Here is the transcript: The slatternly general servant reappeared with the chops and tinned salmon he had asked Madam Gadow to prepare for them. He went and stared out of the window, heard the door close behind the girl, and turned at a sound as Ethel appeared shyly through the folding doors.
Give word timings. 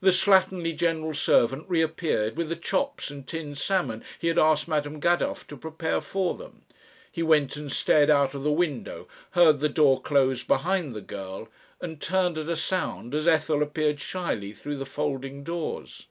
The 0.00 0.08
slatternly 0.08 0.74
general 0.74 1.12
servant 1.12 1.68
reappeared 1.68 2.34
with 2.34 2.48
the 2.48 2.56
chops 2.56 3.10
and 3.10 3.26
tinned 3.28 3.58
salmon 3.58 4.02
he 4.18 4.28
had 4.28 4.38
asked 4.38 4.66
Madam 4.66 5.00
Gadow 5.00 5.34
to 5.48 5.54
prepare 5.54 6.00
for 6.00 6.34
them. 6.34 6.62
He 7.12 7.22
went 7.22 7.56
and 7.58 7.70
stared 7.70 8.08
out 8.08 8.32
of 8.32 8.42
the 8.42 8.50
window, 8.50 9.06
heard 9.32 9.60
the 9.60 9.68
door 9.68 10.00
close 10.00 10.42
behind 10.42 10.94
the 10.94 11.02
girl, 11.02 11.50
and 11.78 12.00
turned 12.00 12.38
at 12.38 12.48
a 12.48 12.56
sound 12.56 13.14
as 13.14 13.28
Ethel 13.28 13.62
appeared 13.62 14.00
shyly 14.00 14.54
through 14.54 14.78
the 14.78 14.86
folding 14.86 15.44
doors. 15.44 16.06